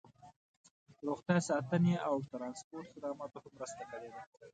[1.07, 4.21] روغتیا ساتنې او ټرانسپورټ خدماتو هم مرسته کړې ده